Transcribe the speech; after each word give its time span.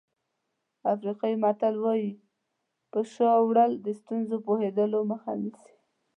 افریقایي 0.93 1.35
متل 1.43 1.75
وایي 1.83 2.11
په 2.91 2.99
شا 3.13 3.31
وړل 3.47 3.71
د 3.85 3.87
ستونزو 3.99 4.35
پوهېدلو 4.45 4.99
مخه 5.11 5.31
نیسي. 5.41 5.73